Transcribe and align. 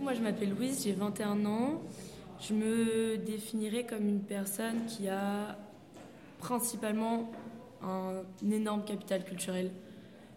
moi, 0.00 0.14
je 0.14 0.20
m'appelle 0.20 0.50
Louise, 0.50 0.82
j'ai 0.84 0.92
21 0.92 1.44
ans. 1.44 1.82
Je 2.40 2.54
me 2.54 3.18
définirais 3.18 3.84
comme 3.84 4.08
une 4.08 4.20
personne 4.20 4.86
qui 4.86 5.08
a 5.08 5.58
principalement 6.38 7.30
un 7.82 8.22
énorme 8.50 8.84
capital 8.84 9.24
culturel, 9.24 9.70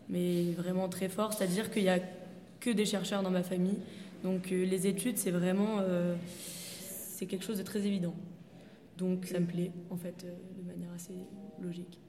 mais 0.10 0.52
vraiment 0.52 0.90
très 0.90 1.08
fort. 1.08 1.34
C'est-à-dire 1.34 1.72
qu'il 1.72 1.84
n'y 1.84 1.90
a 1.90 2.00
que 2.60 2.70
des 2.70 2.86
chercheurs 2.86 3.24
dans 3.24 3.32
ma 3.32 3.44
famille. 3.44 3.78
Donc 4.24 4.52
euh, 4.52 4.66
les 4.66 4.88
études, 4.88 5.18
c'est 5.18 5.32
vraiment 5.32 5.80
euh, 5.80 6.16
quelque 7.20 7.44
chose 7.44 7.58
de 7.58 7.64
très 7.64 7.86
évident. 7.86 8.14
Donc 8.98 9.26
ça 9.26 9.40
me 9.40 9.46
plaît, 9.46 9.72
en 9.90 9.96
fait, 9.96 10.26
euh, 10.26 10.62
de 10.62 10.68
manière 10.68 10.92
assez 10.94 11.14
logique. 11.62 12.00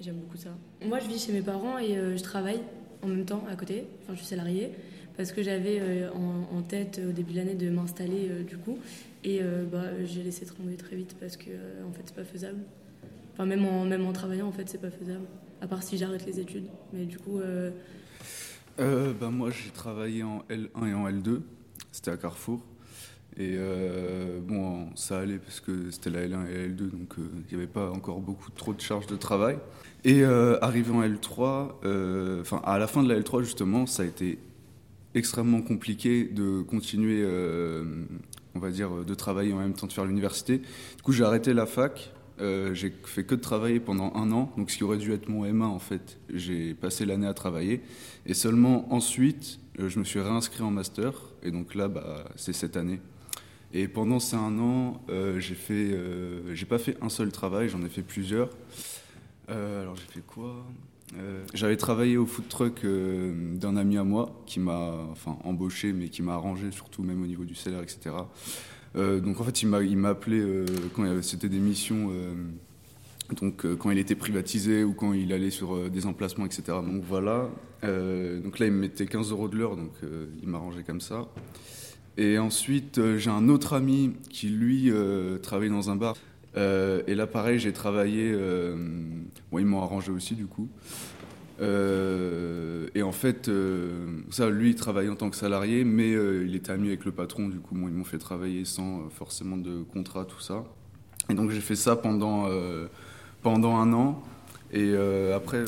J'aime 0.00 0.16
beaucoup 0.16 0.36
ça. 0.36 0.50
Moi, 0.84 1.00
je 1.00 1.08
vis 1.08 1.24
chez 1.26 1.32
mes 1.32 1.42
parents 1.42 1.78
et 1.78 1.94
je 1.94 2.22
travaille 2.22 2.60
en 3.02 3.08
même 3.08 3.24
temps 3.24 3.44
à 3.48 3.56
côté. 3.56 3.86
Enfin, 4.02 4.14
je 4.14 4.18
suis 4.18 4.26
salariée 4.26 4.72
parce 5.16 5.32
que 5.32 5.42
j'avais 5.42 6.08
en, 6.14 6.56
en, 6.56 6.62
tête 6.62 7.00
au 7.06 7.12
début 7.12 7.32
de 7.32 7.38
l'année 7.38 7.54
de 7.54 7.70
m'installer 7.70 8.28
du 8.46 8.56
coup. 8.56 8.78
Et 9.24 9.40
bah, 9.70 9.84
j'ai 10.04 10.22
laissé 10.22 10.46
tomber 10.46 10.74
très 10.76 10.96
vite 10.96 11.16
parce 11.20 11.36
que 11.36 11.50
en 11.86 11.92
fait, 11.92 12.02
c'est 12.06 12.14
pas 12.14 12.24
faisable. 12.24 12.58
Enfin, 13.32 13.46
même 13.46 13.64
en, 13.64 13.84
même 13.84 14.06
en 14.06 14.12
travaillant, 14.12 14.48
en 14.48 14.52
fait, 14.52 14.68
c'est 14.68 14.80
pas 14.80 14.90
faisable. 14.90 15.24
À 15.60 15.66
part 15.66 15.82
si 15.82 15.96
j'arrête 15.96 16.26
les 16.26 16.40
études. 16.40 16.66
Mais 16.92 17.04
du 17.04 17.18
coup. 17.18 17.38
Euh... 17.38 17.70
Euh, 18.80 19.12
bah, 19.18 19.30
moi, 19.30 19.50
j'ai 19.50 19.70
travaillé 19.70 20.22
en 20.22 20.40
L1 20.50 20.88
et 20.88 20.94
en 20.94 21.08
L2. 21.08 21.40
C'était 21.92 22.10
à 22.10 22.16
Carrefour. 22.16 22.60
Et 23.38 23.54
euh, 23.56 24.40
bon, 24.42 24.88
ça 24.94 25.20
allait 25.20 25.38
parce 25.38 25.60
que 25.60 25.90
c'était 25.90 26.10
la 26.10 26.26
L1 26.26 26.46
et 26.48 26.54
la 26.54 26.68
L2, 26.68 26.90
donc 26.90 27.14
euh, 27.18 27.22
il 27.50 27.56
n'y 27.56 27.62
avait 27.62 27.72
pas 27.72 27.90
encore 27.90 28.20
beaucoup 28.20 28.50
trop 28.50 28.74
de 28.74 28.80
charges 28.80 29.06
de 29.06 29.16
travail. 29.16 29.58
Et 30.04 30.22
euh, 30.22 30.58
arrivé 30.60 30.90
en 30.92 31.02
L3, 31.02 32.40
enfin 32.42 32.60
à 32.64 32.78
la 32.78 32.86
fin 32.86 33.02
de 33.02 33.08
la 33.08 33.18
L3 33.18 33.42
justement, 33.42 33.86
ça 33.86 34.02
a 34.02 34.06
été 34.06 34.38
extrêmement 35.14 35.62
compliqué 35.62 36.24
de 36.24 36.62
continuer, 36.62 37.24
on 38.54 38.58
va 38.58 38.70
dire, 38.70 39.04
de 39.04 39.14
travailler 39.14 39.52
en 39.52 39.58
même 39.58 39.74
temps 39.74 39.86
de 39.86 39.92
faire 39.92 40.04
l'université. 40.04 40.58
Du 40.58 41.02
coup, 41.02 41.12
j'ai 41.12 41.24
arrêté 41.24 41.52
la 41.52 41.66
fac 41.66 42.12
euh, 42.40 42.74
j'ai 42.74 42.92
fait 43.04 43.24
que 43.24 43.34
de 43.34 43.40
travailler 43.40 43.78
pendant 43.78 44.12
un 44.14 44.32
an, 44.32 44.52
donc 44.56 44.70
ce 44.70 44.76
qui 44.76 44.84
aurait 44.84 44.96
dû 44.96 45.12
être 45.12 45.28
mon 45.28 45.44
M1 45.44 45.62
en 45.62 45.78
fait, 45.78 46.18
j'ai 46.32 46.74
passé 46.74 47.06
l'année 47.06 47.26
à 47.26 47.34
travailler. 47.34 47.82
Et 48.26 48.34
seulement 48.34 48.92
ensuite, 48.92 49.60
euh, 49.78 49.88
je 49.88 49.98
me 49.98 50.04
suis 50.04 50.18
réinscrit 50.18 50.62
en 50.62 50.70
master, 50.70 51.12
et 51.42 51.50
donc 51.50 51.74
là, 51.74 51.88
bah, 51.88 52.24
c'est 52.36 52.52
cette 52.52 52.76
année. 52.76 53.00
Et 53.72 53.86
pendant 53.86 54.18
ces 54.18 54.36
un 54.36 54.58
an, 54.58 55.02
euh, 55.08 55.38
j'ai 55.40 55.54
fait, 55.54 55.96
j'ai 56.52 56.66
pas 56.66 56.78
fait 56.78 56.96
un 57.00 57.08
seul 57.08 57.30
travail, 57.32 57.68
j'en 57.68 57.82
ai 57.82 57.88
fait 57.88 58.02
plusieurs. 58.02 58.50
alors 59.48 59.96
j'ai 59.96 60.20
fait 60.20 60.26
quoi? 60.26 60.66
J'avais 61.54 61.76
travaillé 61.76 62.16
au 62.16 62.26
food 62.26 62.48
truck 62.48 62.84
d'un 62.84 63.76
ami 63.76 63.98
à 63.98 64.04
moi 64.04 64.42
qui 64.46 64.60
m'a, 64.60 65.06
enfin, 65.10 65.36
embauché, 65.44 65.92
mais 65.92 66.08
qui 66.08 66.22
m'a 66.22 66.34
arrangé 66.34 66.70
surtout 66.70 67.02
même 67.02 67.22
au 67.22 67.26
niveau 67.26 67.44
du 67.44 67.54
salaire, 67.54 67.82
etc. 67.82 68.10
Euh, 68.96 69.20
donc 69.20 69.40
en 69.40 69.44
fait, 69.44 69.62
il 69.62 69.68
m'a, 69.68 70.08
appelé 70.08 70.40
euh, 70.40 70.66
quand 70.94 71.22
c'était 71.22 71.48
des 71.48 71.58
missions, 71.58 72.10
euh, 72.12 72.34
donc 73.40 73.66
quand 73.76 73.90
il 73.90 73.98
était 73.98 74.14
privatisé 74.14 74.84
ou 74.84 74.92
quand 74.92 75.12
il 75.12 75.32
allait 75.32 75.50
sur 75.50 75.90
des 75.90 76.06
emplacements, 76.06 76.44
etc. 76.44 76.62
Donc 76.68 77.02
voilà. 77.08 77.48
donc 77.82 78.58
là, 78.58 78.66
il 78.66 78.72
me 78.72 78.80
mettait 78.80 79.06
15 79.06 79.30
euros 79.30 79.48
de 79.48 79.56
l'heure, 79.56 79.76
donc 79.76 79.92
il 80.42 80.48
m'a 80.48 80.58
arrangé 80.58 80.82
comme 80.82 81.00
ça. 81.00 81.28
Et 82.18 82.38
ensuite, 82.38 83.00
j'ai 83.16 83.30
un 83.30 83.48
autre 83.48 83.72
ami 83.72 84.12
qui, 84.28 84.48
lui, 84.48 84.92
travaille 85.42 85.70
dans 85.70 85.88
un 85.88 85.96
bar. 85.96 86.14
Et 86.56 87.14
là, 87.14 87.26
pareil, 87.26 87.58
j'ai 87.58 87.72
travaillé. 87.72 88.32
bon, 89.50 89.58
ils 89.58 89.66
m'ont 89.66 89.82
arrangé 89.82 90.12
aussi, 90.12 90.34
du 90.34 90.46
coup. 90.46 90.68
Euh, 91.62 92.88
et 92.94 93.02
en 93.02 93.12
fait, 93.12 93.48
euh, 93.48 94.20
ça, 94.30 94.50
lui, 94.50 94.70
il 94.70 94.74
travaillait 94.74 95.10
en 95.10 95.16
tant 95.16 95.30
que 95.30 95.36
salarié, 95.36 95.84
mais 95.84 96.12
euh, 96.12 96.44
il 96.46 96.54
était 96.56 96.72
ami 96.72 96.88
avec 96.88 97.04
le 97.04 97.12
patron, 97.12 97.48
du 97.48 97.58
coup, 97.58 97.74
ils 97.74 97.94
m'ont 97.94 98.04
fait 98.04 98.18
travailler 98.18 98.64
sans 98.64 99.08
forcément 99.10 99.56
de 99.56 99.82
contrat, 99.82 100.24
tout 100.24 100.40
ça. 100.40 100.64
Et 101.30 101.34
donc 101.34 101.50
j'ai 101.50 101.60
fait 101.60 101.76
ça 101.76 101.94
pendant, 101.94 102.48
pendant 103.42 103.76
un 103.76 103.92
an. 103.92 104.22
Et 104.72 104.92
après, 105.32 105.64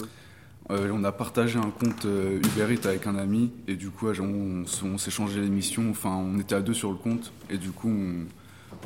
on 0.69 1.05
a 1.05 1.13
partagé 1.13 1.59
un 1.59 1.71
compte 1.71 2.05
Uber 2.05 2.75
Eats 2.75 2.89
avec 2.89 3.07
un 3.07 3.17
ami, 3.17 3.53
et 3.69 3.77
du 3.77 3.91
coup, 3.91 4.09
on, 4.09 4.65
on 4.85 4.99
s'est 4.99 5.13
changé 5.13 5.41
les 5.41 5.49
missions, 5.49 5.89
enfin, 5.91 6.11
on 6.11 6.41
était 6.41 6.57
à 6.57 6.61
deux 6.61 6.75
sur 6.75 6.91
le 6.91 6.97
compte, 6.97 7.33
et 7.51 7.57
du 7.57 7.71
coup, 7.71 7.89
on, 7.89 8.27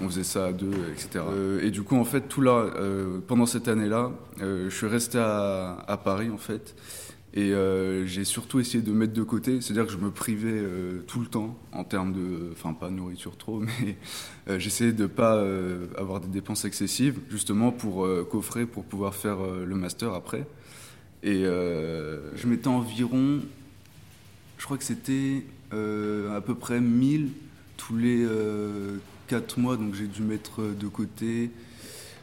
on 0.00 0.08
faisait 0.08 0.24
ça 0.24 0.46
à 0.46 0.52
deux, 0.52 0.72
etc. 0.92 1.24
et 1.62 1.70
du 1.70 1.82
coup, 1.82 1.96
en 1.96 2.04
fait, 2.04 2.22
tout 2.22 2.40
là, 2.40 2.66
pendant 3.26 3.46
cette 3.46 3.68
année-là, 3.68 4.12
je 4.40 4.70
suis 4.70 4.86
resté 4.86 5.18
à, 5.18 6.00
Paris, 6.04 6.30
en 6.30 6.38
fait. 6.38 6.74
Et 7.34 7.52
euh, 7.52 8.06
j'ai 8.06 8.24
surtout 8.24 8.58
essayé 8.58 8.82
de 8.82 8.90
mettre 8.90 9.12
de 9.12 9.22
côté, 9.22 9.60
c'est-à-dire 9.60 9.86
que 9.86 9.92
je 9.92 9.98
me 9.98 10.10
privais 10.10 10.48
euh, 10.50 11.04
tout 11.06 11.20
le 11.20 11.26
temps 11.26 11.58
en 11.72 11.84
termes 11.84 12.12
de, 12.12 12.50
enfin 12.52 12.72
pas 12.72 12.88
nourriture 12.88 13.36
trop, 13.36 13.60
mais 13.60 13.96
euh, 14.48 14.58
j'essayais 14.58 14.92
de 14.92 15.06
pas 15.06 15.44
avoir 15.96 16.20
des 16.20 16.28
dépenses 16.28 16.64
excessives, 16.64 17.18
justement 17.30 17.70
pour 17.70 18.08
coffrer, 18.28 18.66
pour 18.66 18.84
pouvoir 18.84 19.14
faire 19.14 19.38
le 19.40 19.74
master 19.76 20.14
après. 20.14 20.46
Et 21.22 21.42
je 21.44 22.46
mettais 22.46 22.68
environ, 22.68 23.40
je 24.56 24.64
crois 24.64 24.78
que 24.78 24.84
c'était 24.84 25.44
à 25.72 26.40
peu 26.40 26.54
près 26.54 26.80
1000 26.80 27.30
tous 27.76 27.96
les 27.96 28.26
4 29.28 29.58
mois, 29.58 29.76
donc 29.76 29.94
j'ai 29.94 30.06
dû 30.06 30.22
mettre 30.22 30.62
de 30.62 30.86
côté 30.88 31.50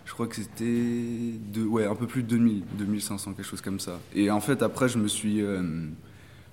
je 0.06 0.14
crois 0.14 0.28
que 0.28 0.36
c'était 0.36 1.60
ouais, 1.62 1.86
un 1.86 1.96
peu 1.96 2.06
plus 2.06 2.24
de 2.24 2.30
2000, 2.30 2.64
2500, 2.78 3.34
quelque 3.34 3.46
chose 3.46 3.62
comme 3.62 3.80
ça. 3.80 4.00
Et 4.14 4.30
en 4.30 4.40
fait, 4.40 4.62
après, 4.62 4.88
je 4.88 5.00
me 5.00 5.08
suis, 5.08 5.42
euh, 5.42 5.62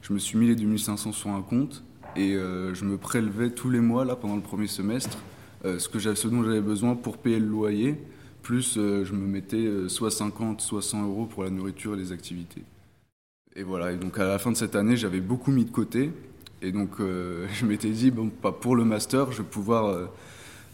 je 0.00 0.12
me 0.12 0.18
suis 0.18 0.38
mis 0.38 0.46
les 0.46 0.56
2500 0.56 1.12
sur 1.12 1.30
un 1.30 1.42
compte 1.42 1.84
et 2.16 2.34
euh, 2.34 2.74
je 2.74 2.84
me 2.84 2.96
prélevais 2.96 3.50
tous 3.50 3.70
les 3.70 3.80
mois, 3.80 4.04
là, 4.04 4.16
pendant 4.16 4.36
le 4.36 4.42
premier 4.42 4.66
semestre, 4.66 5.18
euh, 5.64 5.78
ce, 5.78 5.88
que 5.88 5.98
ce 5.98 6.28
dont 6.28 6.42
j'avais 6.42 6.62
besoin 6.62 6.96
pour 6.96 7.18
payer 7.18 7.38
le 7.38 7.46
loyer, 7.46 7.96
plus 8.42 8.74
je 8.74 9.12
me 9.12 9.26
mettais 9.26 9.68
soit 9.88 10.10
50, 10.10 10.60
soit 10.60 10.82
100 10.82 11.04
euros 11.04 11.26
pour 11.26 11.44
la 11.44 11.50
nourriture 11.50 11.94
et 11.94 11.98
les 11.98 12.10
activités. 12.10 12.64
Et 13.54 13.62
voilà, 13.62 13.92
et 13.92 13.96
donc 13.96 14.18
à 14.18 14.26
la 14.26 14.38
fin 14.38 14.50
de 14.50 14.56
cette 14.56 14.74
année, 14.74 14.96
j'avais 14.96 15.20
beaucoup 15.20 15.52
mis 15.52 15.64
de 15.64 15.70
côté. 15.70 16.10
Et 16.60 16.72
donc 16.72 16.96
je 16.98 17.66
m'étais 17.66 17.90
dit, 17.90 18.10
bon, 18.10 18.30
pas 18.30 18.50
pour 18.50 18.74
le 18.74 18.84
master, 18.84 19.30
je 19.30 19.42
vais 19.42 19.48
pouvoir 19.48 20.08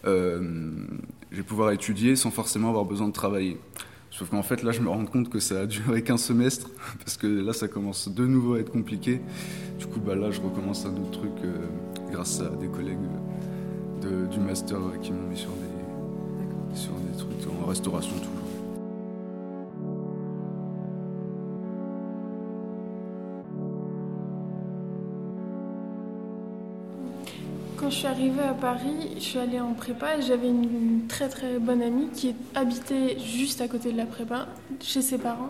je 0.04 1.36
vais 1.36 1.42
pouvoir 1.42 1.72
étudier 1.72 2.16
sans 2.16 2.31
forcément 2.31 2.69
avoir 2.69 2.84
besoin 2.84 3.09
de 3.09 3.12
travailler. 3.12 3.59
Sauf 4.10 4.31
qu'en 4.31 4.42
fait, 4.42 4.62
là, 4.62 4.72
je 4.72 4.81
me 4.81 4.88
rends 4.88 5.04
compte 5.04 5.28
que 5.28 5.38
ça 5.38 5.60
a 5.60 5.66
duré 5.66 6.03
qu'un 6.03 6.16
semestre, 6.16 6.70
parce 6.98 7.16
que 7.16 7.26
là, 7.26 7.53
ça 7.53 7.69
commence 7.69 8.09
de 8.09 8.26
nouveau 8.26 8.54
à 8.54 8.60
être 8.60 8.72
compliqué. 8.72 9.20
Du 9.78 9.86
coup, 9.86 10.00
bah, 10.00 10.14
là, 10.14 10.31
je 10.31 10.41
recommence 10.41 10.86
un 10.86 10.97
autre 10.97 11.10
truc 11.10 11.32
euh, 11.44 11.66
grâce 12.10 12.41
à 12.41 12.48
des 12.56 12.69
collègues 12.69 12.97
de, 14.03 14.26
du 14.26 14.41
master 14.41 14.78
qui 15.03 15.12
m'ont 15.12 15.28
mis 15.28 15.36
sur 15.36 15.50
des, 15.50 16.76
sur 16.76 16.92
des 16.92 17.16
trucs 17.16 17.53
en 17.62 17.66
restauration 17.66 18.16
toujours. 18.16 18.38
Quand 27.88 27.93
je 27.93 28.00
suis 28.00 28.06
arrivée 28.06 28.43
à 28.43 28.53
Paris, 28.53 29.15
je 29.15 29.22
suis 29.22 29.38
allée 29.38 29.60
en 29.60 29.72
prépa 29.72 30.19
et 30.19 30.21
j'avais 30.21 30.49
une, 30.49 31.06
très 31.09 31.31
très 31.31 31.59
bonne 31.59 31.81
amie 31.81 32.09
qui 32.12 32.34
habitait 32.54 33.19
juste 33.19 33.62
à 33.62 33.66
côté 33.66 33.93
de 33.93 33.97
la 33.97 34.04
prépa, 34.04 34.47
chez 34.82 35.00
ses 35.00 35.16
parents. 35.16 35.49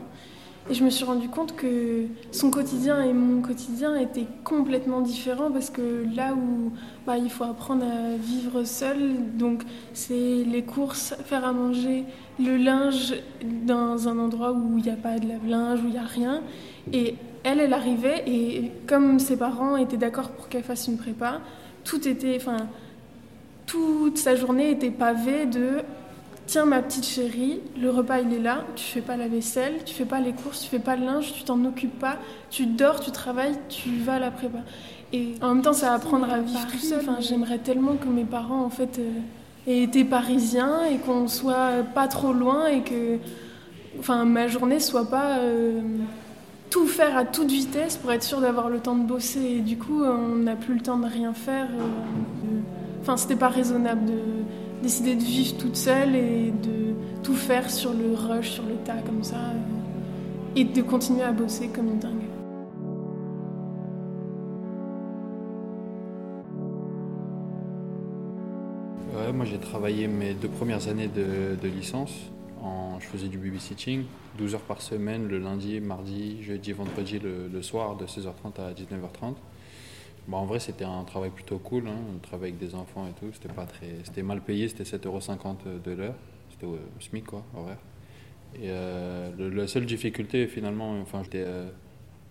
Et 0.71 0.75
je 0.75 0.84
me 0.84 0.91
suis 0.91 1.04
rendu 1.04 1.28
compte 1.28 1.56
que 1.56 2.04
son 2.31 2.53
quotidien 2.53 3.03
et 3.03 3.12
mon 3.12 3.43
quotidien 3.43 3.97
étaient 3.97 4.28
complètement 4.44 5.00
différents 5.00 5.51
parce 5.51 5.68
que 5.68 6.07
là 6.15 6.33
où 6.34 6.71
bah, 7.09 7.18
il 7.18 7.28
faut 7.28 7.42
apprendre 7.42 7.84
à 7.84 8.16
vivre 8.16 8.63
seul, 8.63 9.16
donc 9.36 9.65
c'est 9.92 10.45
les 10.45 10.63
courses, 10.63 11.16
faire 11.24 11.45
à 11.45 11.53
manger, 11.53 12.04
le 12.39 12.57
linge 12.57 13.16
dans 13.66 14.07
un 14.07 14.16
endroit 14.16 14.53
où 14.53 14.78
il 14.78 14.84
n'y 14.84 14.91
a 14.91 14.97
pas 14.97 15.18
de 15.18 15.27
lave-linge, 15.27 15.80
où 15.83 15.89
il 15.89 15.92
n'y 15.95 15.98
a 15.98 16.03
rien. 16.03 16.42
Et 16.92 17.16
elle, 17.42 17.59
elle 17.59 17.72
arrivait 17.72 18.22
et 18.28 18.71
comme 18.86 19.18
ses 19.18 19.36
parents 19.36 19.77
étaient 19.77 19.97
d'accord 19.97 20.28
pour 20.28 20.48
qu'elle 20.48 20.63
fasse 20.63 20.86
une 20.86 20.98
prépa, 20.98 21.41
tout 21.89 22.07
était, 22.07 22.37
enfin, 22.37 22.69
toute 23.67 24.19
sa 24.19 24.37
journée 24.37 24.71
était 24.71 24.91
pavée 24.91 25.47
de 25.47 25.81
tiens 26.47 26.65
ma 26.65 26.81
petite 26.81 27.07
chérie, 27.07 27.61
le 27.81 27.91
repas 27.91 28.21
il 28.21 28.33
est 28.33 28.41
là, 28.41 28.65
tu 28.75 28.85
fais 28.85 29.01
pas 29.01 29.17
la 29.17 29.29
vaisselle, 29.29 29.85
tu 29.85 29.95
fais 29.95 30.05
pas 30.05 30.21
les 30.21 30.33
courses, 30.33 30.63
tu 30.63 30.69
fais 30.69 30.79
pas 30.79 30.97
le 30.97 31.05
linge, 31.05 31.33
tu 31.33 31.45
t'en 31.45 31.63
occupes 31.65 31.99
pas, 31.99 32.17
tu 32.51 32.67
dors, 32.67 33.01
tu 33.01 33.11
travailles, 33.11 33.59
tu 33.69 33.91
vas 33.99 34.15
à 34.15 34.19
la 34.19 34.31
prépa. 34.31 34.59
Et 35.13 35.35
en 35.43 35.55
même 35.55 35.63
temps, 35.63 35.73
ça 35.73 35.95
apprendre 35.95 36.31
à 36.31 36.41
vivre 36.41 36.67
tout 36.71 36.79
seul. 36.79 37.01
J'aimerais 37.21 37.59
tellement 37.59 37.97
que 37.97 38.09
mes 38.09 38.25
parents 38.25 38.63
en 38.63 38.71
fait 38.71 38.99
euh, 38.99 39.13
étaient 39.67 40.05
parisiens 40.05 40.85
et 40.85 40.99
qu'on 40.99 41.29
soit 41.29 41.83
pas 41.95 42.09
trop 42.09 42.33
loin 42.33 42.67
et 42.67 42.83
que, 42.83 43.19
enfin, 43.99 44.25
ma 44.25 44.49
journée 44.49 44.81
soit 44.81 45.09
pas 45.09 45.39
euh, 45.39 45.81
tout 46.70 46.86
faire 46.86 47.16
à 47.16 47.24
toute 47.24 47.50
vitesse 47.50 47.97
pour 47.97 48.12
être 48.12 48.22
sûr 48.22 48.41
d'avoir 48.41 48.68
le 48.68 48.80
temps 48.80 48.97
de 48.97 49.06
bosser. 49.06 49.41
Et 49.41 49.60
du 49.60 49.78
coup, 49.78 50.03
on 50.03 50.36
n'a 50.36 50.56
plus 50.56 50.74
le 50.74 50.80
temps 50.80 50.98
de 50.98 51.06
rien 51.06 51.32
faire. 51.32 51.66
Euh, 51.66 52.60
enfin, 53.00 53.16
c'était 53.16 53.36
pas 53.36 53.48
raisonnable 53.48 54.04
de 54.04 54.82
décider 54.82 55.15
de 55.15 55.22
vivre 55.22 55.56
toute 55.56 55.76
seule 55.76 56.15
et 56.15 56.50
de 56.50 56.94
tout 57.22 57.34
faire 57.34 57.70
sur 57.70 57.92
le 57.92 58.15
rush, 58.15 58.50
sur 58.50 58.65
le 58.65 58.74
tas 58.84 59.00
comme 59.04 59.24
ça, 59.24 59.36
euh, 59.36 60.56
et 60.56 60.65
de 60.65 60.82
continuer 60.82 61.22
à 61.22 61.32
bosser 61.32 61.68
comme 61.68 61.88
une 61.88 61.98
dingue. 61.98 62.12
Moi, 69.34 69.44
j'ai 69.44 69.59
travaillé 69.59 70.09
mes 70.09 70.32
deux 70.32 70.48
premières 70.48 70.88
années 70.88 71.06
de, 71.09 71.54
de 71.60 71.68
licence. 71.68 72.12
Je 73.00 73.06
faisais 73.06 73.28
du 73.28 73.39
babysitting, 73.39 74.04
12 74.39 74.54
heures 74.54 74.62
par 74.62 74.83
semaine, 74.83 75.28
le 75.28 75.39
lundi, 75.39 75.80
mardi, 75.80 76.42
jeudi, 76.42 76.72
vendredi, 76.72 77.18
le, 77.18 77.62
soir, 77.62 77.97
de 77.97 78.06
16h30 78.06 78.60
à 78.60 78.72
19h30. 78.72 79.34
Bon, 80.27 80.36
en 80.39 80.47
vrai, 80.47 80.59
c'était 80.59 80.84
un 80.84 81.04
travail 81.04 81.30
plutôt 81.30 81.59
cool. 81.59 81.89
Hein. 81.89 81.97
On 82.15 82.18
travaillait 82.18 82.56
avec 82.56 82.68
des 82.68 82.74
enfants 82.74 83.06
et 83.06 83.12
tout. 83.12 83.33
C'était 83.33 83.53
pas 83.53 83.66
très, 83.66 83.86
c'était 84.04 84.22
mal 84.22 84.42
payé. 84.42 84.68
C'était 84.68 84.84
7,50€ 84.84 85.83
de 85.83 85.91
l'heure. 85.92 86.15
C'était 86.50 86.66
au 86.66 86.78
SMIC, 87.00 87.27
quoi, 87.27 87.45
horaire. 87.56 87.78
Et 88.56 88.66
euh, 88.66 89.30
la 89.53 89.66
seule 89.68 89.86
difficulté, 89.86 90.47
finalement, 90.47 91.01
enfin, 91.01 91.22
j'étais, 91.22 91.44
euh, 91.47 91.68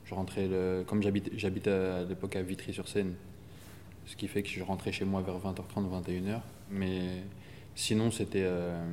je 0.06 0.14
rentrais, 0.14 0.50
comme 0.86 1.02
j'habitais 1.02 1.72
à 1.72 2.04
l'époque 2.04 2.36
à 2.36 2.42
Vitry-sur-Seine, 2.42 3.14
ce 4.06 4.16
qui 4.16 4.28
fait 4.28 4.44
que 4.44 4.50
je 4.50 4.64
rentrais 4.64 4.92
chez 4.92 5.06
moi 5.06 5.22
vers 5.22 5.38
20h30, 5.38 6.04
21h. 6.04 6.42
Mais 6.72 7.24
sinon, 7.76 8.12
c'était. 8.12 8.44
Euh, 8.44 8.84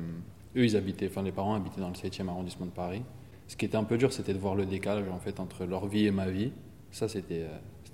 eux, 0.55 0.65
ils 0.65 0.75
habitaient, 0.75 1.07
enfin, 1.07 1.23
les 1.23 1.31
parents 1.31 1.55
habitaient 1.55 1.81
dans 1.81 1.89
le 1.89 1.95
7e 1.95 2.27
arrondissement 2.27 2.65
de 2.65 2.71
Paris. 2.71 3.03
Ce 3.47 3.55
qui 3.55 3.65
était 3.65 3.77
un 3.77 3.83
peu 3.83 3.97
dur, 3.97 4.11
c'était 4.11 4.33
de 4.33 4.39
voir 4.39 4.55
le 4.55 4.65
décalage, 4.65 5.07
en 5.09 5.19
fait, 5.19 5.39
entre 5.39 5.65
leur 5.65 5.87
vie 5.87 6.05
et 6.05 6.11
ma 6.11 6.29
vie. 6.29 6.51
Ça, 6.91 7.07
c'était, 7.07 7.45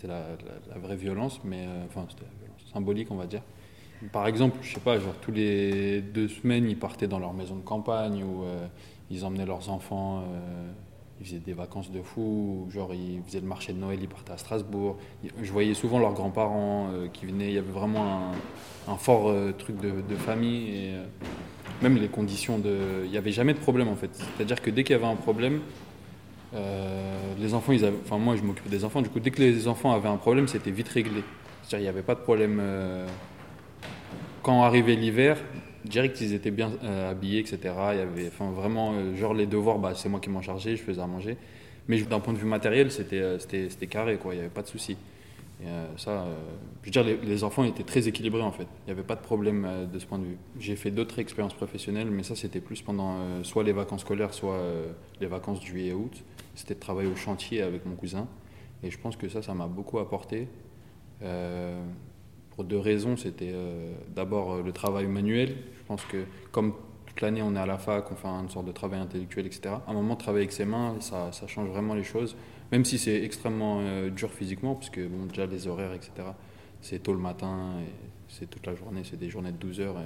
euh, 0.06 0.36
la, 0.70 0.78
vraie 0.80 0.96
violence, 0.96 1.42
mais. 1.44 1.66
Euh, 1.66 1.86
enfin, 1.86 2.06
c'était 2.10 2.30
symbolique, 2.72 3.10
on 3.12 3.16
va 3.16 3.28
dire. 3.28 3.42
Par 4.12 4.28
exemple, 4.28 4.58
je 4.62 4.74
sais 4.74 4.80
pas, 4.80 4.98
genre 5.00 5.14
tous 5.22 5.32
les 5.32 6.02
deux 6.02 6.28
semaines, 6.28 6.68
ils 6.70 6.80
partaient 6.80 7.08
dans 7.08 7.20
leur 7.20 7.34
maison 7.34 7.56
de 7.56 7.62
campagne 7.62 8.24
ou 8.24 8.46
ils 9.12 9.24
emmenaient 9.24 9.46
leurs 9.46 9.70
enfants 9.70 10.24
ils 11.22 11.28
faisaient 11.28 11.40
des 11.40 11.54
vacances 11.54 11.92
de 11.92 12.02
fou, 12.02 12.68
genre 12.70 12.94
ils 12.94 13.22
faisaient 13.24 13.42
le 13.42 13.48
marché 13.48 13.74
de 13.74 13.78
Noël, 13.78 14.00
ils 14.02 14.08
partaient 14.08 14.32
à 14.32 14.38
Strasbourg. 14.38 14.98
Je 15.42 15.52
voyais 15.52 15.76
souvent 15.76 16.00
leurs 16.00 16.14
grands-parents 16.14 16.90
euh, 16.92 17.08
qui 17.14 17.28
venaient, 17.28 17.50
il 17.50 17.54
y 17.54 17.58
avait 17.60 17.72
vraiment 17.72 18.32
un, 18.88 18.98
fort 18.98 19.30
euh, 19.30 19.52
truc 19.52 19.80
de, 19.80 20.16
famille 20.16 20.70
euh, 20.72 21.06
même 21.82 21.98
les 21.98 22.08
conditions 22.08 22.60
de. 22.60 23.04
Il 23.06 23.12
n'y 23.12 23.18
avait 23.18 23.32
jamais 23.32 23.54
de 23.54 23.60
problème 23.60 23.88
en 23.88 23.96
fait. 23.96 24.10
C'est-à-dire 24.14 24.62
que 24.62 24.70
dès 24.70 24.84
qu'il 24.84 24.94
y 24.94 25.00
avait 25.00 25.06
un 25.06 25.16
problème, 25.16 25.62
les 27.40 27.54
enfants, 27.54 27.74
enfin 28.04 28.18
moi 28.18 28.36
je 28.36 28.44
m'occupais 28.44 28.70
des 28.70 28.84
enfants, 28.84 29.02
du 29.02 29.10
coup 29.10 29.20
dès 29.20 29.32
que 29.32 29.42
les 29.42 29.68
enfants 29.68 29.94
avaient 29.94 30.10
un 30.10 30.18
problème, 30.18 30.48
c'était 30.48 30.72
vite 30.72 30.90
réglé. 30.90 31.24
C'est-à-dire 31.64 31.80
il 31.80 31.84
n'y 31.84 31.90
avait 31.90 32.02
pas 32.02 32.16
de 32.16 32.20
problème. 32.20 32.62
Quand 34.44 34.64
arrivait 34.64 34.96
l'hiver, 34.96 35.38
direct 35.86 36.20
ils 36.22 36.34
étaient 36.34 36.52
bien 36.52 36.72
euh, 36.84 37.12
habillés, 37.12 37.40
etc. 37.40 37.60
Il 37.94 37.98
y 37.98 38.02
avait 38.02 38.28
enfin, 38.28 38.52
vraiment, 38.52 38.94
euh, 38.94 39.16
genre 39.16 39.34
les 39.34 39.46
devoirs, 39.46 39.80
bah, 39.80 39.94
c'est 39.96 40.10
moi 40.10 40.20
qui 40.20 40.30
m'en 40.30 40.42
chargeais, 40.42 40.76
je 40.76 40.82
faisais 40.82 41.02
à 41.02 41.08
manger. 41.08 41.38
Mais 41.88 42.00
d'un 42.02 42.20
point 42.20 42.34
de 42.34 42.38
vue 42.38 42.46
matériel, 42.46 42.90
euh, 43.14 43.40
c'était 43.40 43.88
carré, 43.88 44.18
quoi. 44.18 44.34
il 44.34 44.38
n'y 44.38 44.42
avait 44.42 44.54
pas 44.54 44.62
de 44.62 44.68
souci. 44.68 44.98
Ça, 45.98 46.26
je 46.82 46.86
veux 46.88 46.92
dire, 46.92 47.18
les, 47.24 47.44
enfants 47.44 47.64
étaient 47.64 47.84
très 47.84 48.08
équilibrés 48.08 48.42
en 48.42 48.52
fait. 48.52 48.68
Il 48.82 48.86
n'y 48.88 48.92
avait 48.92 49.08
pas 49.08 49.16
de 49.16 49.22
problème 49.22 49.88
de 49.92 50.00
ce 50.00 50.06
point 50.06 50.18
de 50.18 50.26
vue. 50.26 50.38
J'ai 50.60 50.76
fait 50.76 50.92
d'autres 50.92 51.20
expériences 51.20 51.54
professionnelles, 51.54 52.10
mais 52.10 52.24
ça 52.24 52.36
c'était 52.36 52.62
plus 52.62 52.82
pendant 52.82 53.44
soit 53.44 53.64
les 53.64 53.74
vacances 53.74 54.02
scolaires, 54.02 54.34
soit 54.34 54.60
les 55.20 55.28
vacances 55.28 55.60
de 55.60 55.66
juillet 55.66 55.90
et 55.90 55.94
août. 55.94 56.24
C'était 56.56 56.74
de 56.74 56.80
travailler 56.80 57.10
au 57.10 57.16
chantier 57.16 57.62
avec 57.62 57.86
mon 57.86 57.96
cousin. 57.96 58.28
Et 58.84 58.90
je 58.90 58.98
pense 58.98 59.16
que 59.16 59.30
ça, 59.30 59.42
ça 59.42 59.54
m'a 59.54 59.68
beaucoup 59.68 60.00
apporté 60.00 60.48
pour 62.52 62.64
deux 62.64 62.78
raisons. 62.78 63.18
C'était 63.18 63.52
euh, 63.54 63.94
d'abord 64.14 64.54
euh, 64.54 64.64
le 64.64 64.72
travail 64.72 65.08
manuel. 65.08 65.56
Je 65.78 65.84
pense 65.88 66.06
que 66.06 66.26
comme 66.52 66.74
toute 67.08 67.22
l'année 67.22 67.42
on 67.42 67.56
est 67.56 67.60
à 67.60 67.66
la 67.66 67.78
fac, 67.78 68.12
on 68.12 68.16
fait 68.16 68.28
une 68.28 68.50
sorte 68.50 68.68
de 68.68 68.72
travail 68.72 69.00
intellectuel, 69.00 69.46
etc. 69.46 69.76
À 69.88 69.92
un 69.92 69.94
moment, 69.94 70.16
travailler 70.16 70.44
avec 70.44 70.54
ses 70.54 70.66
mains, 70.66 70.96
ça 71.00 71.32
change 71.48 71.68
vraiment 71.70 71.94
les 71.94 72.04
choses. 72.04 72.36
Même 72.72 72.86
si 72.86 72.98
c'est 72.98 73.24
extrêmement 73.24 73.80
euh, 73.82 74.10
dur 74.10 74.32
physiquement, 74.32 74.76
parce 74.76 74.90
que 74.90 75.06
bon, 75.06 75.26
déjà 75.26 75.46
les 75.46 75.68
horaires, 75.68 75.94
etc. 75.94 76.12
C'est 76.82 77.04
tôt 77.04 77.14
le 77.14 77.20
matin, 77.20 77.74
et 77.82 77.92
c'est 78.30 78.50
toute 78.50 78.66
la 78.66 78.76
journée, 78.76 79.02
c'est 79.04 79.20
des 79.20 79.30
journées 79.30 79.52
de 79.52 79.58
12 79.58 79.80
heures. 79.82 79.98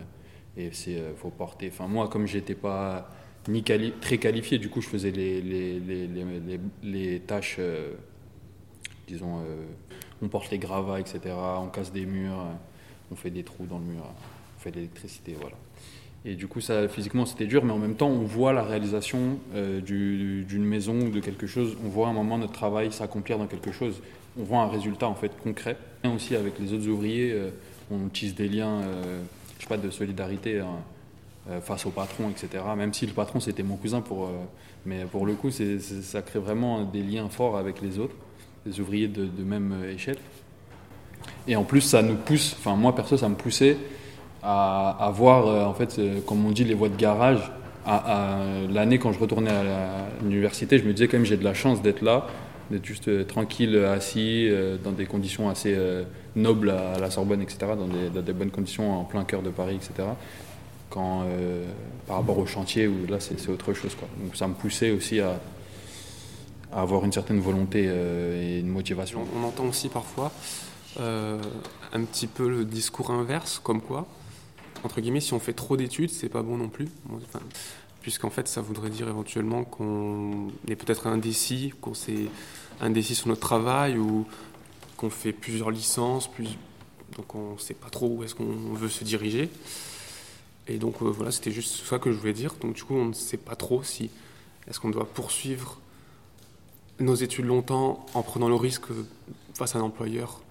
Et, 0.58 0.72
il 0.88 1.02
faut 1.18 1.30
porter. 1.30 1.70
Enfin, 1.72 1.88
moi, 1.88 2.08
comme 2.08 2.28
j'étais 2.28 2.56
pas 2.56 3.10
ni 3.50 3.64
très 3.64 4.18
qualifié, 4.18 4.58
du 4.58 4.70
coup, 4.70 4.82
je 4.82 4.88
faisais 4.88 5.12
les, 5.12 5.42
les, 5.42 5.80
les, 5.80 6.60
les 6.82 7.20
tâches, 7.20 7.60
disons, 9.08 9.42
on 10.22 10.30
porte 10.30 10.50
les 10.52 10.58
gravats, 10.58 11.00
etc. 11.00 11.36
On 11.58 11.68
casse 11.68 11.92
des 11.92 12.06
murs, 12.06 12.46
on 13.12 13.16
fait 13.16 13.32
des 13.32 13.44
trous 13.44 13.66
dans 13.66 13.80
le 13.80 13.86
mur, 13.86 14.04
on 14.56 14.60
fait 14.60 14.72
de 14.72 14.78
l'électricité, 14.78 15.36
voilà. 15.40 15.58
Et 16.28 16.34
du 16.34 16.48
coup, 16.48 16.60
ça, 16.60 16.88
physiquement, 16.88 17.28
c'était 17.28 17.46
dur, 17.46 17.64
mais 17.64 17.72
en 17.72 17.78
même 17.78 17.96
temps, 17.96 18.10
on 18.10 18.24
voit 18.24 18.52
la 18.52 18.64
réalisation 18.64 19.38
euh, 19.54 19.80
d'une 19.80 20.66
maison 20.66 21.00
ou 21.00 21.10
de 21.10 21.20
quelque 21.20 21.46
chose. 21.46 21.78
On 21.86 21.90
voit 21.90 22.08
un 22.08 22.14
moment 22.14 22.40
notre 22.40 22.54
travail 22.54 22.92
s'accomplir 22.92 23.38
dans 23.38 23.46
quelque 23.46 23.72
chose. 23.72 24.02
On 24.40 24.44
voit 24.44 24.62
un 24.62 24.68
résultat 24.68 25.08
en 25.08 25.14
fait 25.14 25.32
concret. 25.44 25.78
Et 26.04 26.08
aussi 26.08 26.36
avec 26.36 26.60
les 26.60 26.74
autres 26.74 26.88
ouvriers, 26.88 27.32
euh, 27.32 27.52
on 27.92 28.10
tisse 28.10 28.34
des 28.34 28.50
liens, 28.50 28.82
euh, 28.82 29.22
je 29.58 29.64
sais 29.64 29.70
pas, 29.70 29.78
de 29.78 29.92
solidarité 29.92 30.60
hein, 30.60 31.60
face 31.62 31.86
au 31.86 31.92
patron, 31.92 32.32
etc. 32.32 32.64
Même 32.76 32.92
si 32.92 33.06
le 33.06 33.14
patron 33.14 33.40
c'était 33.40 33.62
mon 33.62 33.76
cousin, 33.76 34.04
mais 34.84 35.06
pour 35.06 35.28
le 35.28 35.34
coup, 35.34 35.52
ça 35.52 36.22
crée 36.24 36.40
vraiment 36.40 36.84
des 36.84 37.04
liens 37.04 37.30
forts 37.30 37.56
avec 37.56 37.82
les 37.84 38.00
autres 38.00 38.16
des 38.66 38.80
ouvriers 38.80 39.08
de, 39.08 39.44
même 39.44 39.76
échelle. 39.94 40.18
Et 41.48 41.56
en 41.56 41.64
plus, 41.64 41.82
ça 41.82 42.02
nous 42.02 42.16
pousse, 42.16 42.56
enfin 42.58 42.76
moi 42.76 42.96
perso, 42.96 43.16
ça 43.16 43.30
me 43.30 43.36
poussait 43.36 43.78
à, 44.46 45.12
voir, 45.14 45.48
euh, 45.48 45.66
en 45.66 45.74
fait, 45.74 45.98
euh, 45.98 46.20
comme 46.26 46.46
on 46.46 46.52
dit, 46.52 46.64
les 46.64 46.74
voies 46.74 46.90
de 46.90 46.96
garage. 46.96 47.52
À, 47.88 48.40
L'année, 48.70 48.98
quand 48.98 49.12
je 49.12 49.20
retournais 49.20 49.52
à 49.52 50.08
l'université, 50.24 50.80
je 50.80 50.86
me 50.86 50.94
disais 50.94 51.08
quand 51.08 51.18
même, 51.18 51.26
j'ai 51.26 51.38
de 51.38 51.44
la 51.44 51.54
chance 51.54 51.84
d'être 51.84 52.02
là, 52.02 52.26
d'être 52.72 52.86
juste 52.86 53.08
euh, 53.08 53.24
tranquille, 53.24 53.78
assis, 53.78 54.50
dans 54.84 54.92
des 54.92 55.06
conditions 55.06 55.50
assez 55.50 55.78
nobles 56.36 56.72
à, 56.72 57.00
la 57.00 57.12
Sorbonne, 57.12 57.42
etc., 57.42 57.74
dans 57.78 58.22
des, 58.22 58.34
bonnes 58.34 58.50
conditions 58.50 59.02
en 59.02 59.04
plein 59.04 59.24
cœur 59.24 59.42
de 59.42 59.50
Paris, 59.50 59.76
etc. 59.76 60.10
Par 60.90 62.18
rapport 62.18 62.38
au 62.38 62.46
chantier, 62.46 62.88
où 62.88 63.06
là, 63.08 63.20
c'est 63.20 63.50
autre 63.50 63.74
chose. 63.74 63.96
Donc 64.24 64.36
ça 64.36 64.48
me 64.48 64.54
poussait 64.54 64.92
aussi 64.92 65.20
à, 65.20 65.40
à 66.74 66.82
avoir 66.82 67.06
une 67.06 67.12
certaine 67.12 67.40
volonté 67.40 67.84
et 67.84 68.60
une 68.60 68.70
motivation. 68.70 69.26
On, 69.36 69.46
entend 69.46 69.66
aussi 69.66 69.90
parfois 69.90 70.32
un 70.98 72.02
petit 72.06 72.28
peu 72.28 72.50
le 72.50 72.66
discours 72.66 73.12
inverse, 73.12 73.60
comme 73.64 73.82
quoi, 73.82 74.08
entre 74.86 75.02
guillemets, 75.02 75.20
si 75.20 75.34
on 75.34 75.40
fait 75.40 75.54
trop 75.54 75.76
d'études, 75.78 76.12
c'est 76.12 76.30
pas 76.30 76.44
bon 76.44 76.58
non 76.58 76.70
plus. 76.70 76.88
Puisqu'en 78.02 78.30
fait, 78.30 78.48
ça 78.48 78.62
voudrait 78.62 78.92
dire 78.92 79.10
éventuellement 79.10 79.64
qu'on 79.64 80.50
est 80.68 80.76
peut-être 80.76 81.08
indécis, 81.08 81.74
qu'on 81.82 81.96
s'est 81.96 82.28
indécis 82.80 83.16
sur 83.16 83.28
notre 83.28 83.42
travail 83.42 83.98
ou 83.98 84.28
qu'on 84.96 85.10
fait 85.10 85.34
plusieurs 85.34 85.72
licences, 85.72 86.28
plus... 86.28 86.48
donc 87.18 87.34
on 87.34 87.54
ne 87.54 87.58
sait 87.58 87.74
pas 87.74 87.90
trop 87.90 88.08
où 88.08 88.24
est-ce 88.24 88.36
qu'on 88.36 88.46
veut 88.74 88.90
se 88.90 89.04
diriger. 89.04 89.50
Et 90.68 90.78
donc 90.78 91.02
euh, 91.02 91.06
voilà, 91.06 91.32
c'était 91.32 91.52
juste 91.52 91.84
ça 91.86 91.98
que 91.98 92.12
je 92.12 92.18
voulais 92.18 92.34
dire. 92.34 92.54
Donc 92.62 92.76
du 92.76 92.84
coup, 92.84 92.94
on 92.94 93.06
ne 93.06 93.14
sait 93.14 93.38
pas 93.38 93.56
trop 93.56 93.82
si 93.82 94.12
est-ce 94.68 94.80
qu'on 94.80 94.92
doit 94.92 95.08
poursuivre 95.12 95.80
nos 97.00 97.16
études 97.16 97.46
longtemps 97.46 98.06
en 98.14 98.22
prenant 98.22 98.50
le 98.50 98.56
risque 98.56 98.86
face 99.56 99.76
à 99.76 99.80
un 99.80 99.82
employeur, 99.82 100.42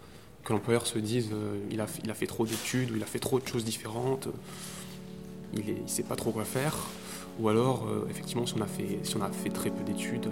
que 0.44 0.52
l'employeur 0.52 0.86
se 0.86 0.98
dise 0.98 1.30
euh, 1.32 1.56
il, 1.70 1.80
a, 1.80 1.86
il 2.02 2.10
a 2.10 2.14
fait 2.14 2.26
trop 2.26 2.46
d'études 2.46 2.90
ou 2.90 2.96
il 2.96 3.02
a 3.02 3.06
fait 3.06 3.18
trop 3.18 3.40
de 3.40 3.46
choses 3.46 3.64
différentes, 3.64 4.28
il 5.54 5.82
ne 5.82 5.86
sait 5.86 6.02
pas 6.02 6.16
trop 6.16 6.30
quoi 6.30 6.44
faire. 6.44 6.76
Ou 7.40 7.48
alors, 7.48 7.86
euh, 7.88 8.06
effectivement, 8.10 8.46
si 8.46 8.54
on, 8.56 8.60
a 8.60 8.66
fait, 8.66 9.00
si 9.02 9.16
on 9.16 9.22
a 9.22 9.30
fait 9.30 9.48
très 9.48 9.70
peu 9.70 9.82
d'études, 9.82 10.28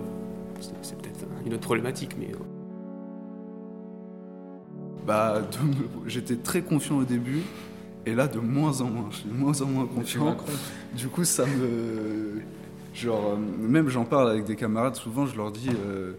c'est 0.82 0.96
peut-être 0.98 1.24
une 1.44 1.54
autre 1.54 1.62
problématique. 1.62 2.16
Mais... 2.18 2.30
Euh. 2.32 2.38
Bah, 5.06 5.42
j'étais 6.06 6.36
très 6.36 6.62
confiant 6.62 6.98
au 6.98 7.04
début, 7.04 7.42
et 8.06 8.14
là, 8.14 8.28
de 8.28 8.38
moins 8.38 8.80
en 8.82 8.90
moins. 8.90 9.08
Je 9.10 9.16
suis 9.16 9.28
de 9.28 9.34
moins 9.34 9.60
en 9.60 9.66
moins 9.66 9.86
confiant. 9.86 10.36
Du 10.94 11.08
coup, 11.08 11.24
ça 11.24 11.44
me 11.44 12.42
Genre, 12.94 13.32
euh, 13.32 13.36
même 13.36 13.88
j'en 13.88 14.04
parle 14.04 14.30
avec 14.30 14.44
des 14.44 14.56
camarades, 14.56 14.96
souvent 14.96 15.26
je 15.26 15.36
leur 15.36 15.50
dis, 15.50 15.70
euh, 15.70 16.12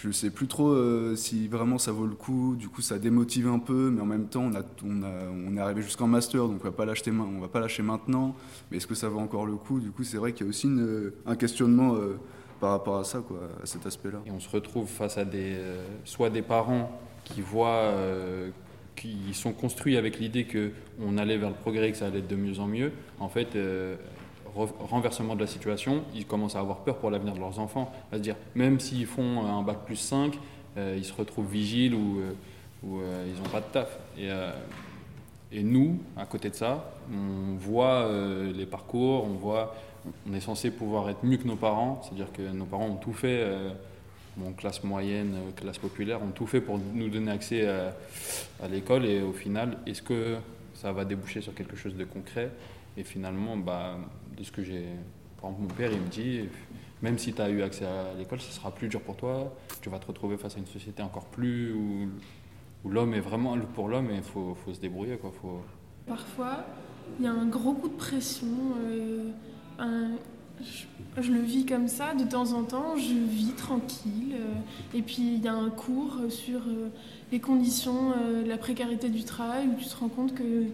je 0.00 0.10
sais 0.12 0.30
plus 0.30 0.46
trop 0.46 0.68
euh, 0.68 1.16
si 1.16 1.48
vraiment 1.48 1.76
ça 1.76 1.90
vaut 1.90 2.06
le 2.06 2.14
coup, 2.14 2.54
du 2.56 2.68
coup 2.68 2.82
ça 2.82 2.98
démotive 2.98 3.48
un 3.48 3.58
peu, 3.58 3.90
mais 3.90 4.00
en 4.00 4.06
même 4.06 4.28
temps 4.28 4.44
on, 4.44 4.86
on, 4.86 5.02
on 5.48 5.56
est 5.56 5.60
arrivé 5.60 5.82
jusqu'en 5.82 6.06
master, 6.06 6.46
donc 6.46 6.60
on 6.64 6.70
va 6.70 6.70
on 6.70 7.40
va 7.40 7.48
pas 7.48 7.60
lâcher 7.60 7.82
maintenant, 7.82 8.36
mais 8.70 8.76
est-ce 8.76 8.86
que 8.86 8.94
ça 8.94 9.08
vaut 9.08 9.18
encore 9.18 9.46
le 9.46 9.56
coup? 9.56 9.80
Du 9.80 9.90
coup 9.90 10.04
c'est 10.04 10.18
vrai 10.18 10.32
qu'il 10.32 10.46
y 10.46 10.48
a 10.48 10.50
aussi 10.50 10.68
un 11.26 11.36
questionnement 11.36 11.96
par 12.60 12.70
rapport 12.70 12.98
à 12.98 13.04
ça, 13.04 13.22
à 13.62 13.66
cet 13.66 13.86
aspect-là. 13.86 14.20
Et 14.26 14.30
on 14.30 14.40
se 14.40 14.48
retrouve 14.48 14.88
face 14.88 15.18
à 15.18 15.24
des, 15.24 15.56
soit 16.04 16.30
des 16.30 16.42
parents 16.42 17.00
qui 17.24 17.40
voient 17.40 17.92
qui 18.94 19.32
sont 19.32 19.52
construits 19.52 19.96
avec 19.96 20.18
l'idée 20.18 20.46
qu'on 20.46 21.18
allait 21.18 21.38
vers 21.38 21.50
le 21.50 21.56
progrès, 21.56 21.90
que 21.92 21.96
ça 21.96 22.06
allait 22.06 22.18
être 22.18 22.28
de 22.28 22.36
mieux 22.36 22.58
en 22.58 22.66
mieux, 22.66 22.92
en 23.20 23.28
fait, 23.28 23.56
renversement 24.54 25.34
de 25.34 25.40
la 25.40 25.46
situation, 25.46 26.02
ils 26.14 26.26
commencent 26.26 26.56
à 26.56 26.60
avoir 26.60 26.78
peur 26.78 26.96
pour 26.96 27.10
l'avenir 27.10 27.34
de 27.34 27.40
leurs 27.40 27.58
enfants, 27.58 27.92
à 28.12 28.16
se 28.16 28.22
dire, 28.22 28.36
même 28.54 28.80
s'ils 28.80 29.06
font 29.06 29.44
un 29.46 29.62
bac 29.62 29.78
plus 29.84 29.96
5, 29.96 30.38
euh, 30.76 30.94
ils 30.96 31.04
se 31.04 31.12
retrouvent 31.12 31.50
vigiles 31.50 31.94
ou, 31.94 32.20
euh, 32.20 32.32
euh, 32.86 33.26
ils 33.26 33.42
n'ont 33.42 33.48
pas 33.48 33.60
de 33.60 33.66
taf. 33.72 33.98
Et, 34.16 34.28
et, 35.50 35.62
nous, 35.62 35.98
à 36.16 36.26
côté 36.26 36.50
de 36.50 36.54
ça, 36.54 36.92
on 37.12 37.56
voit 37.56 38.08
les 38.54 38.66
parcours, 38.66 39.24
on 39.24 39.34
voit, 39.34 39.74
on 40.28 40.34
est 40.34 40.40
censé 40.40 40.70
pouvoir 40.70 41.08
être 41.08 41.24
mieux 41.24 41.38
que 41.38 41.46
nos 41.48 41.56
parents, 41.56 42.00
c'est-à-dire 42.02 42.32
que 42.32 42.42
nos 42.42 42.66
parents 42.66 42.86
ont 42.86 42.96
tout 42.96 43.14
fait, 43.14 43.44
classe 44.56 44.84
moyenne, 44.84 45.36
classe 45.56 45.78
populaire, 45.78 46.22
ont 46.22 46.30
tout 46.30 46.46
fait 46.46 46.60
pour 46.60 46.78
nous 46.94 47.08
donner 47.08 47.32
accès 47.32 47.66
à 47.66 48.68
l'école 48.70 49.06
et 49.06 49.22
au 49.22 49.32
final, 49.32 49.78
est-ce 49.86 50.02
que 50.02 50.36
ça 50.74 50.92
va 50.92 51.04
déboucher 51.04 51.40
sur 51.40 51.54
quelque 51.54 51.76
chose 51.76 51.96
de 51.96 52.04
concret? 52.04 52.50
Et 52.98 53.04
finalement, 53.04 53.56
bah, 53.56 53.96
de 54.36 54.42
ce 54.42 54.52
que 54.52 54.62
j'ai. 54.62 54.84
Par 55.40 55.50
exemple, 55.50 55.68
mon 55.68 55.74
père, 55.74 55.92
il 55.92 56.00
me 56.00 56.08
dit 56.08 56.48
même 57.02 57.18
si 57.18 57.32
tu 57.32 57.40
as 57.40 57.48
eu 57.48 57.62
accès 57.62 57.84
à 57.84 58.14
l'école, 58.18 58.40
ce 58.40 58.52
sera 58.52 58.72
plus 58.72 58.88
dur 58.88 59.00
pour 59.00 59.16
toi. 59.16 59.54
Tu 59.80 59.88
vas 59.88 59.98
te 59.98 60.06
retrouver 60.06 60.36
face 60.36 60.56
à 60.56 60.58
une 60.58 60.66
société 60.66 61.02
encore 61.02 61.26
plus. 61.26 61.72
où, 61.72 62.08
l'homme 62.88 63.14
est 63.14 63.20
vraiment. 63.20 63.56
Pour 63.74 63.88
l'homme, 63.88 64.10
il 64.12 64.22
faut, 64.22 64.56
faut, 64.64 64.74
se 64.74 64.80
débrouiller. 64.80 65.16
Quoi. 65.16 65.32
Parfois, 66.06 66.64
il 67.18 67.24
y 67.24 67.28
a 67.28 67.32
un 67.32 67.46
gros 67.46 67.74
coup 67.74 67.88
de 67.88 67.94
pression. 67.94 68.46
Euh, 68.80 69.30
je, 71.20 71.30
le 71.30 71.40
vis 71.40 71.66
comme 71.66 71.86
ça 71.86 72.14
de 72.14 72.24
temps 72.24 72.52
en 72.52 72.64
temps. 72.64 72.96
Je 72.96 73.14
vis 73.14 73.52
tranquille. 73.52 74.34
Euh, 74.34 74.96
et 74.96 75.02
puis, 75.02 75.34
il 75.34 75.44
y 75.44 75.48
a 75.48 75.54
un 75.54 75.70
cours 75.70 76.16
sur 76.30 76.60
euh, 76.60 76.88
les 77.30 77.38
conditions, 77.38 78.14
la 78.44 78.58
précarité 78.58 79.08
du 79.08 79.22
travail, 79.22 79.68
où 79.68 79.74
tu 79.78 79.86
te 79.86 79.96
rends 79.96 80.08
compte 80.08 80.34
que 80.34 80.64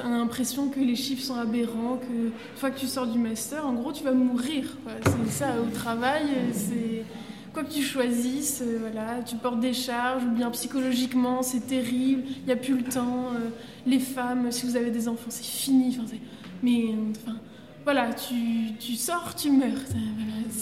as 0.00 0.08
l'impression 0.08 0.68
que 0.68 0.80
les 0.80 0.96
chiffres 0.96 1.22
sont 1.22 1.36
aberrants, 1.36 1.96
que 1.96 2.26
une 2.26 2.32
fois 2.56 2.70
que 2.70 2.78
tu 2.78 2.86
sors 2.86 3.06
du 3.06 3.18
master, 3.18 3.66
en 3.66 3.72
gros, 3.72 3.92
tu 3.92 4.04
vas 4.04 4.12
mourir. 4.12 4.76
C'est 5.04 5.32
ça, 5.32 5.60
au 5.60 5.74
travail, 5.74 6.24
c'est 6.52 7.04
quoi 7.52 7.64
que 7.64 7.72
tu 7.72 7.82
choisisses, 7.82 8.62
euh, 8.62 8.78
voilà, 8.80 9.22
tu 9.22 9.36
portes 9.36 9.60
des 9.60 9.72
charges, 9.72 10.24
ou 10.24 10.30
bien 10.30 10.50
psychologiquement, 10.50 11.42
c'est 11.42 11.66
terrible, 11.66 12.22
il 12.26 12.44
n'y 12.44 12.52
a 12.52 12.56
plus 12.56 12.76
le 12.76 12.84
temps. 12.84 13.30
Euh, 13.34 13.48
les 13.86 13.98
femmes, 13.98 14.52
si 14.52 14.66
vous 14.66 14.76
avez 14.76 14.90
des 14.90 15.08
enfants, 15.08 15.30
c'est 15.30 15.44
fini. 15.44 15.96
Enfin, 15.98 16.16
mais 16.62 16.94
enfin, 17.12 17.38
voilà, 17.84 18.12
tu, 18.12 18.74
tu, 18.78 18.94
sors, 18.96 19.34
tu 19.34 19.50
meurs. 19.50 19.70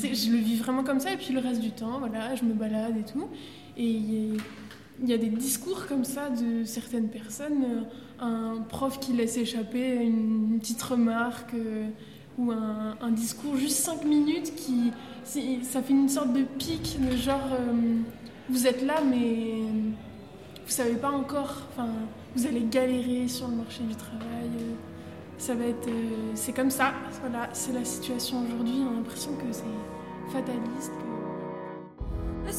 Je 0.03 0.31
le 0.31 0.39
vis 0.39 0.57
vraiment 0.57 0.85
comme 0.85 1.01
ça, 1.01 1.13
et 1.13 1.17
puis 1.17 1.35
le 1.35 1.41
reste 1.41 1.61
du 1.61 1.71
temps, 1.71 1.99
voilà, 1.99 2.35
je 2.37 2.45
me 2.45 2.53
balade 2.53 2.97
et 2.97 3.13
tout. 3.13 3.29
Et 3.77 3.99
il 5.03 5.09
y 5.09 5.13
a 5.13 5.19
des 5.19 5.31
discours 5.31 5.87
comme 5.87 6.05
ça 6.05 6.31
de 6.31 6.65
certaines 6.65 7.09
personnes. 7.09 7.65
Euh, 7.65 7.81
un 8.21 8.63
prof 8.69 9.01
qui 9.01 9.13
laisse 9.13 9.37
échapper 9.37 9.97
une 9.97 10.59
petite 10.61 10.83
remarque 10.83 11.55
euh, 11.55 11.89
ou 12.39 12.51
un, 12.51 13.11
discours 13.11 13.57
juste 13.57 13.79
cinq 13.79 14.05
minutes 14.05 14.55
qui 14.57 14.93
ça 15.25 15.83
fait 15.83 15.93
une 15.93 16.09
sorte 16.09 16.33
de 16.33 16.43
pic 16.43 16.99
de 17.01 17.17
genre 17.17 17.41
euh, 17.53 17.97
vous 18.49 18.67
êtes 18.67 18.83
là 18.83 19.01
mais 19.09 19.55
vous 20.65 20.71
savez 20.71 20.97
pas 20.97 21.11
encore 21.11 21.63
enfin 21.71 21.89
vous 22.35 22.47
allez 22.47 22.65
galérer 22.69 23.29
sur 23.29 23.49
le 23.49 23.57
marché 23.57 23.85
du 23.85 23.95
travail 23.95 24.51
euh, 24.59 24.75
ça 25.39 25.55
va 25.55 25.67
être 25.67 25.89
c'est 26.35 26.53
comme 26.53 26.71
ça 26.71 26.93
voilà 27.21 27.49
c'est 27.53 27.73
la 27.73 27.85
situation 27.85 28.43
aujourd'hui 28.45 28.83
on 28.85 28.93
a 28.93 28.97
l'impression 28.97 29.33
que 29.37 29.53
c'est 29.53 30.33
fataliste 30.33 30.91
que... 30.91 32.51